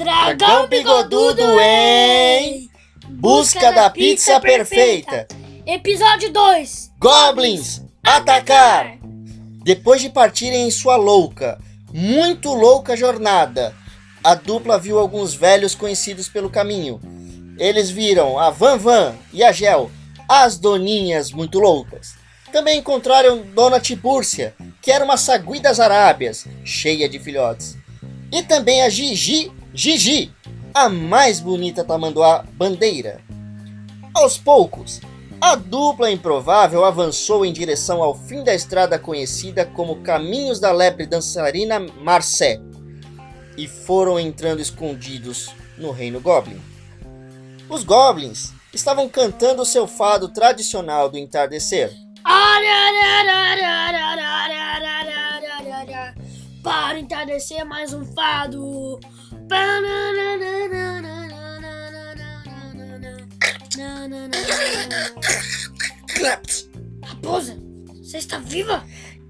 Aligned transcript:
Dragão 0.00 0.66
Bigodudo 0.66 1.42
em 1.60 2.70
Busca 3.06 3.70
da 3.70 3.90
Pizza 3.90 4.40
Perfeita. 4.40 5.28
Episódio 5.66 6.32
2. 6.32 6.92
Goblins, 6.98 7.82
atacar! 8.02 8.96
Depois 9.62 10.00
de 10.00 10.08
partirem 10.08 10.66
em 10.66 10.70
sua 10.70 10.96
louca, 10.96 11.60
muito 11.92 12.54
louca 12.54 12.96
jornada, 12.96 13.76
a 14.24 14.34
dupla 14.34 14.78
viu 14.78 14.98
alguns 14.98 15.34
velhos 15.34 15.74
conhecidos 15.74 16.30
pelo 16.30 16.48
caminho. 16.48 16.98
Eles 17.58 17.90
viram 17.90 18.38
a 18.38 18.48
Van 18.48 18.78
Van 18.78 19.14
e 19.34 19.44
a 19.44 19.52
Gel, 19.52 19.90
as 20.26 20.56
doninhas 20.56 21.30
muito 21.30 21.58
loucas. 21.58 22.14
Também 22.50 22.78
encontraram 22.78 23.42
Dona 23.54 23.78
Tibúrcia, 23.78 24.54
que 24.80 24.90
era 24.90 25.04
uma 25.04 25.18
sagui 25.18 25.60
das 25.60 25.78
Arábias, 25.78 26.46
cheia 26.64 27.06
de 27.06 27.18
filhotes. 27.18 27.76
E 28.32 28.42
também 28.42 28.80
a 28.80 28.88
Gigi, 28.88 29.52
Gigi, 29.72 30.32
a 30.74 30.88
mais 30.88 31.38
bonita 31.38 31.84
tamanduá 31.84 32.44
bandeira. 32.54 33.20
Aos 34.12 34.36
poucos, 34.36 35.00
a 35.40 35.54
dupla 35.54 36.10
improvável 36.10 36.84
avançou 36.84 37.44
em 37.46 37.52
direção 37.52 38.02
ao 38.02 38.14
fim 38.14 38.42
da 38.42 38.54
estrada 38.54 38.98
conhecida 38.98 39.64
como 39.64 40.02
Caminhos 40.02 40.58
da 40.58 40.72
Lebre 40.72 41.06
Dançarina 41.06 41.78
Marcé 41.78 42.60
e 43.56 43.68
foram 43.68 44.18
entrando 44.18 44.60
escondidos 44.60 45.50
no 45.78 45.92
Reino 45.92 46.20
Goblin. 46.20 46.60
Os 47.68 47.84
Goblins 47.84 48.52
estavam 48.74 49.08
cantando 49.08 49.64
seu 49.64 49.86
fado 49.86 50.28
tradicional 50.28 51.08
do 51.08 51.16
entardecer. 51.16 51.92
Para 56.62 56.98
entardecer 56.98 57.64
mais 57.64 57.94
um 57.94 58.04
fado. 58.04 58.98
Claps! 66.14 66.70
Raposa, 67.02 67.58
você 68.00 68.18
está 68.18 68.38
viva? 68.38 68.84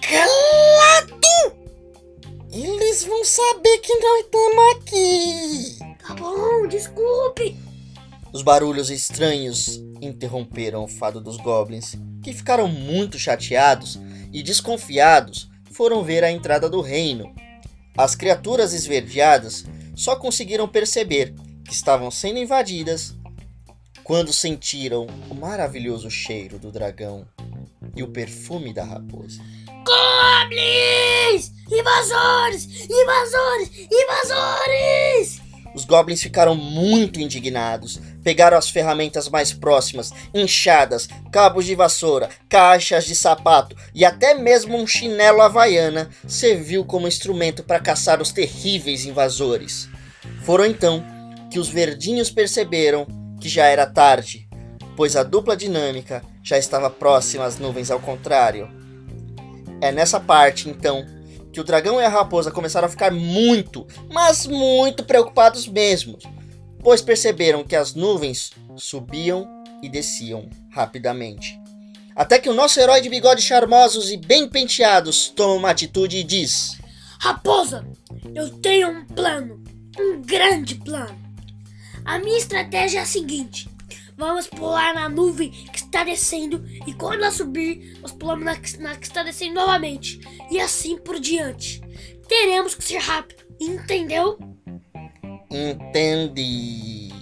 Calado! 0.00 1.56
Eles 2.52 3.02
vão 3.02 3.24
saber 3.24 3.78
que 3.78 3.92
nós 3.96 4.24
estamos 4.24 4.76
aqui! 4.76 5.78
Tá 6.06 6.14
bom, 6.14 6.68
desculpe. 6.68 7.56
Os 8.32 8.42
barulhos 8.42 8.90
estranhos 8.90 9.82
interromperam 10.00 10.84
o 10.84 10.88
fado 10.88 11.20
dos 11.20 11.38
goblins, 11.38 11.96
que 12.22 12.32
ficaram 12.32 12.68
muito 12.68 13.18
chateados 13.18 13.98
e 14.32 14.44
desconfiados 14.44 15.50
foram 15.72 16.04
ver 16.04 16.22
a 16.22 16.30
entrada 16.30 16.70
do 16.70 16.80
reino. 16.80 17.34
As 17.96 18.14
criaturas 18.14 18.72
esverdeadas 18.72 19.64
só 19.94 20.16
conseguiram 20.16 20.68
perceber 20.68 21.34
que 21.64 21.72
estavam 21.72 22.10
sendo 22.10 22.38
invadidas 22.38 23.14
quando 24.02 24.32
sentiram 24.32 25.06
o 25.30 25.34
maravilhoso 25.34 26.10
cheiro 26.10 26.58
do 26.58 26.70
dragão 26.70 27.26
e 27.96 28.02
o 28.02 28.08
perfume 28.08 28.72
da 28.72 28.84
raposa. 28.84 29.40
Goblins! 29.84 31.52
Invasores! 31.70 32.68
Invasores! 32.90 33.88
Invasores! 33.90 35.44
Os 35.74 35.84
goblins 35.84 36.22
ficaram 36.22 36.54
muito 36.54 37.20
indignados. 37.20 38.00
Pegaram 38.22 38.56
as 38.56 38.70
ferramentas 38.70 39.28
mais 39.28 39.52
próximas, 39.52 40.12
enxadas, 40.32 41.08
cabos 41.32 41.66
de 41.66 41.74
vassoura, 41.74 42.30
caixas 42.48 43.04
de 43.04 43.14
sapato 43.14 43.76
e 43.94 44.04
até 44.04 44.34
mesmo 44.34 44.78
um 44.78 44.86
chinelo 44.86 45.42
havaiana 45.42 46.08
serviu 46.28 46.84
como 46.84 47.08
instrumento 47.08 47.64
para 47.64 47.80
caçar 47.80 48.22
os 48.22 48.30
terríveis 48.30 49.04
invasores. 49.04 49.88
Foram 50.44 50.66
então 50.66 51.02
que 51.50 51.58
os 51.58 51.68
verdinhos 51.68 52.30
perceberam 52.30 53.06
que 53.40 53.48
já 53.48 53.66
era 53.66 53.86
tarde, 53.86 54.46
pois 54.94 55.16
a 55.16 55.22
dupla 55.22 55.56
dinâmica 55.56 56.22
já 56.42 56.58
estava 56.58 56.90
próxima 56.90 57.44
às 57.44 57.58
nuvens 57.58 57.90
ao 57.90 57.98
contrário. 57.98 58.68
É 59.80 59.90
nessa 59.90 60.20
parte, 60.20 60.68
então, 60.68 61.06
que 61.50 61.60
o 61.60 61.64
dragão 61.64 61.98
e 61.98 62.04
a 62.04 62.08
raposa 62.08 62.50
começaram 62.50 62.86
a 62.86 62.90
ficar 62.90 63.10
muito, 63.10 63.86
mas 64.12 64.46
muito 64.46 65.04
preocupados 65.04 65.66
mesmo, 65.66 66.18
pois 66.82 67.00
perceberam 67.00 67.64
que 67.64 67.74
as 67.74 67.94
nuvens 67.94 68.52
subiam 68.76 69.48
e 69.82 69.88
desciam 69.88 70.48
rapidamente. 70.70 71.58
Até 72.14 72.38
que 72.38 72.50
o 72.50 72.54
nosso 72.54 72.78
herói 72.78 73.00
de 73.00 73.08
bigodes 73.08 73.44
charmosos 73.44 74.10
e 74.10 74.18
bem 74.18 74.46
penteados 74.48 75.28
toma 75.28 75.54
uma 75.54 75.70
atitude 75.70 76.18
e 76.18 76.22
diz: 76.22 76.76
Raposa, 77.18 77.84
eu 78.34 78.50
tenho 78.50 78.90
um 78.90 79.04
plano. 79.06 79.73
Um 79.98 80.20
grande 80.22 80.76
plano. 80.76 81.16
A 82.04 82.18
minha 82.18 82.38
estratégia 82.38 82.98
é 82.98 83.02
a 83.02 83.06
seguinte: 83.06 83.68
vamos 84.16 84.46
pular 84.46 84.94
na 84.94 85.08
nuvem 85.08 85.50
que 85.50 85.78
está 85.78 86.04
descendo 86.04 86.64
e 86.86 86.92
quando 86.92 87.22
ela 87.22 87.30
subir, 87.30 87.98
nós 88.00 88.12
pulamos 88.12 88.44
na, 88.44 88.54
na 88.80 88.96
que 88.96 89.06
está 89.06 89.22
descendo 89.22 89.54
novamente 89.54 90.20
e 90.50 90.60
assim 90.60 90.98
por 90.98 91.18
diante. 91.18 91.80
Teremos 92.28 92.74
que 92.74 92.84
ser 92.84 92.98
rápido, 92.98 93.44
entendeu? 93.60 94.38
Entendi. 95.50 97.12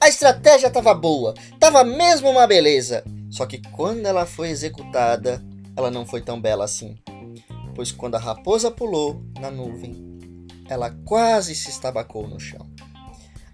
A 0.00 0.08
estratégia 0.08 0.66
estava 0.66 0.94
boa, 0.94 1.34
estava 1.52 1.84
mesmo 1.84 2.30
uma 2.30 2.46
beleza. 2.46 3.04
Só 3.30 3.46
que 3.46 3.62
quando 3.70 4.04
ela 4.04 4.26
foi 4.26 4.50
executada, 4.50 5.42
ela 5.76 5.90
não 5.90 6.04
foi 6.04 6.20
tão 6.20 6.40
bela 6.40 6.64
assim. 6.64 6.98
Pois 7.74 7.92
quando 7.92 8.16
a 8.16 8.18
raposa 8.18 8.70
pulou 8.70 9.22
na 9.38 9.50
nuvem, 9.50 10.11
ela 10.72 10.90
quase 11.04 11.54
se 11.54 11.70
estabacou 11.70 12.26
no 12.26 12.40
chão. 12.40 12.68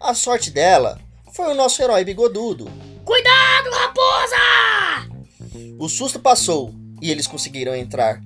A 0.00 0.14
sorte 0.14 0.50
dela 0.50 0.98
foi 1.32 1.50
o 1.50 1.54
nosso 1.54 1.82
herói 1.82 2.04
bigodudo. 2.04 2.70
Cuidado, 3.04 3.70
raposa! 3.70 5.08
O 5.78 5.88
susto 5.88 6.20
passou 6.20 6.74
e 7.02 7.10
eles 7.10 7.26
conseguiram 7.26 7.74
entrar. 7.74 8.20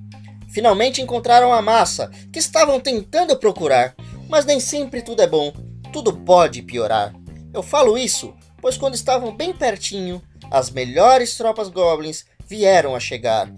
Finalmente 0.50 1.00
encontraram 1.00 1.52
a 1.52 1.62
massa 1.62 2.10
que 2.32 2.38
estavam 2.38 2.78
tentando 2.78 3.36
procurar, 3.38 3.94
mas 4.28 4.44
nem 4.44 4.60
sempre 4.60 5.02
tudo 5.02 5.22
é 5.22 5.26
bom, 5.26 5.52
tudo 5.92 6.12
pode 6.12 6.62
piorar. 6.62 7.14
Eu 7.54 7.62
falo 7.62 7.96
isso 7.96 8.34
pois 8.62 8.78
quando 8.78 8.94
estavam 8.94 9.34
bem 9.36 9.52
pertinho, 9.52 10.22
as 10.48 10.70
melhores 10.70 11.36
tropas 11.36 11.68
goblins 11.68 12.24
vieram 12.46 12.94
a 12.94 13.00
chegar. 13.00 13.52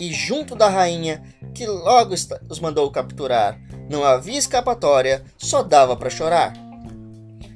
E 0.00 0.10
junto 0.12 0.56
da 0.56 0.70
rainha, 0.70 1.22
que 1.54 1.66
logo 1.66 2.14
os 2.48 2.58
mandou 2.58 2.90
capturar, 2.90 3.60
não 3.88 4.04
havia 4.04 4.38
escapatória, 4.38 5.24
só 5.36 5.62
dava 5.62 5.96
para 5.96 6.10
chorar. 6.10 6.52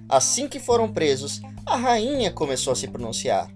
Assim 0.08 0.48
que 0.48 0.58
foram 0.58 0.92
presos, 0.92 1.40
a 1.66 1.76
rainha 1.76 2.30
começou 2.30 2.72
a 2.72 2.76
se 2.76 2.88
pronunciar. 2.88 3.50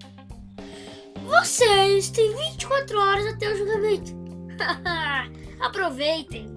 Vocês 1.25 2.09
têm 2.09 2.35
24 2.35 2.99
horas 2.99 3.25
até 3.27 3.51
o 3.51 3.57
julgamento. 3.57 4.15
Aproveitem. 5.59 6.55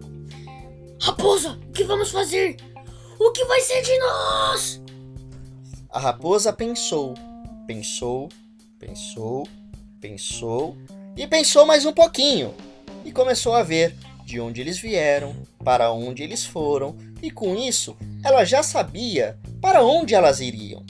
Raposa, 1.03 1.59
o 1.69 1.73
que 1.73 1.85
vamos 1.85 2.11
fazer? 2.11 2.57
O 3.19 3.33
que 3.33 3.45
vai 3.45 3.61
ser 3.61 3.83
de 3.83 3.99
nós? 3.99 4.83
A 5.91 5.99
raposa 5.99 6.53
pensou, 6.53 7.15
pensou, 7.67 8.29
pensou, 8.79 9.47
pensou 10.01 10.77
e 11.17 11.27
pensou 11.27 11.67
mais 11.67 11.85
um 11.85 11.93
pouquinho 11.93 12.55
e 13.05 13.11
começou 13.11 13.55
a 13.55 13.63
ver 13.63 13.97
de 14.31 14.41
onde 14.41 14.61
eles 14.61 14.79
vieram, 14.79 15.35
para 15.65 15.91
onde 15.91 16.23
eles 16.23 16.45
foram 16.45 16.97
e 17.21 17.33
com 17.33 17.57
isso 17.57 17.97
ela 18.25 18.45
já 18.45 18.63
sabia 18.63 19.37
para 19.61 19.83
onde 19.85 20.15
elas 20.15 20.39
iriam. 20.39 20.87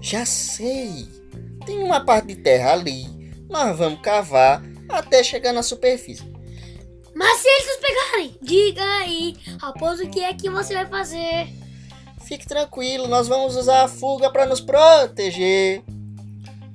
Já 0.00 0.24
sei, 0.24 1.06
tem 1.66 1.82
uma 1.82 2.02
parte 2.02 2.28
de 2.28 2.36
terra 2.36 2.72
ali, 2.72 3.06
nós 3.46 3.76
vamos 3.76 4.00
cavar 4.00 4.62
até 4.88 5.22
chegar 5.22 5.52
na 5.52 5.62
superfície. 5.62 6.24
Mas 7.14 7.40
se 7.40 7.48
eles 7.48 7.66
nos 7.66 7.76
pegarem, 7.76 8.38
diga 8.40 8.82
aí, 8.82 9.36
Raposa, 9.60 10.04
o 10.04 10.10
que 10.10 10.20
é 10.20 10.32
que 10.32 10.48
você 10.48 10.72
vai 10.72 10.86
fazer? 10.86 11.48
Fique 12.24 12.46
tranquilo, 12.46 13.06
nós 13.06 13.28
vamos 13.28 13.54
usar 13.54 13.84
a 13.84 13.88
fuga 13.88 14.30
para 14.30 14.46
nos 14.46 14.62
proteger. 14.62 15.82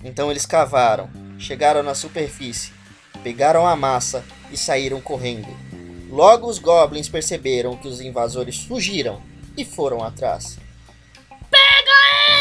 Então 0.04 0.30
eles 0.30 0.46
cavaram, 0.46 1.10
chegaram 1.40 1.82
na 1.82 1.96
superfície, 1.96 2.72
pegaram 3.24 3.66
a 3.66 3.76
massa 3.76 4.24
e 4.52 4.58
saíram 4.58 5.02
correndo. 5.02 5.48
Logo 6.10 6.48
os 6.48 6.60
goblins 6.60 7.10
perceberam 7.10 7.76
que 7.76 7.88
os 7.88 8.02
invasores 8.02 8.64
fugiram 8.64 9.22
e 9.58 9.66
foram 9.66 10.04
atrás. 10.04 10.58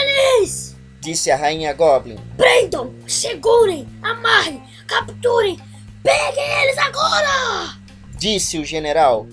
Eles! 0.04 0.76
Disse 1.00 1.30
a 1.30 1.36
rainha 1.36 1.72
goblin. 1.72 2.18
Prendam, 2.36 2.94
segurem, 3.06 3.86
amarrem, 4.02 4.62
capturem, 4.86 5.58
peguem 6.02 6.62
eles 6.62 6.78
agora! 6.78 7.78
Disse 8.16 8.58
o 8.58 8.64
general. 8.64 9.26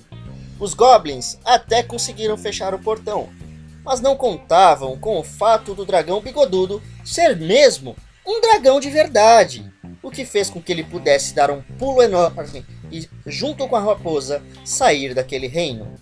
Os 0.59 0.73
goblins 0.73 1.37
até 1.45 1.81
conseguiram 1.81 2.37
fechar 2.37 2.73
o 2.73 2.79
portão, 2.79 3.29
mas 3.83 4.01
não 4.01 4.15
contavam 4.15 4.97
com 4.97 5.19
o 5.19 5.23
fato 5.23 5.73
do 5.73 5.85
dragão 5.85 6.21
bigodudo 6.21 6.81
ser 7.03 7.35
mesmo 7.35 7.95
um 8.27 8.39
dragão 8.41 8.79
de 8.79 8.89
verdade, 8.89 9.71
o 10.03 10.09
que 10.09 10.25
fez 10.25 10.49
com 10.49 10.61
que 10.61 10.71
ele 10.71 10.83
pudesse 10.83 11.33
dar 11.33 11.51
um 11.51 11.61
pulo 11.61 12.01
enorme 12.01 12.65
e, 12.91 13.07
junto 13.25 13.67
com 13.67 13.75
a 13.75 13.79
raposa, 13.79 14.41
sair 14.65 15.13
daquele 15.13 15.47
reino. 15.47 15.95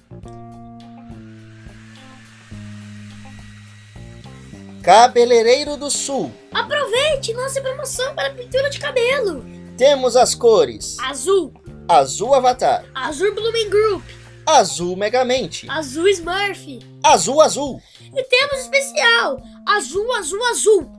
Cabeleireiro 4.82 5.76
do 5.76 5.92
Sul. 5.92 6.32
Aproveite 6.52 7.34
nossa 7.34 7.62
promoção 7.62 8.16
para 8.16 8.34
pintura 8.34 8.70
de 8.70 8.80
cabelo. 8.80 9.46
Temos 9.78 10.16
as 10.16 10.34
cores: 10.34 10.98
Azul, 11.00 11.54
Azul 11.88 12.34
Avatar, 12.34 12.86
azul 12.96 13.34
Blooming 13.36 13.70
Group, 13.70 14.04
Azul 14.46 14.96
Megamente, 14.96 15.70
azul 15.70 16.08
Smurf. 16.08 16.80
Azul 17.04 17.42
Azul. 17.42 17.82
E 18.16 18.24
temos 18.24 18.62
especial, 18.62 19.42
azul, 19.66 20.12
azul, 20.14 20.44
azul. 20.46 20.92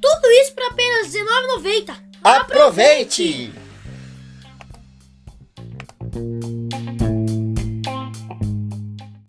Tudo 0.00 0.30
isso 0.42 0.54
por 0.54 0.64
apenas 0.64 1.12
R$19,90. 1.12 2.05
Aproveite! 2.26 3.52